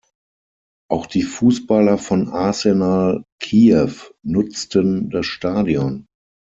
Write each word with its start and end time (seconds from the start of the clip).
Auch 0.89 1.05
die 1.05 1.21
Fußballer 1.21 1.99
von 1.99 2.27
Arsenal 2.29 3.23
Kiew 3.39 4.09
nutzten 4.23 5.11
das 5.11 5.27
Stadion. 5.27 6.07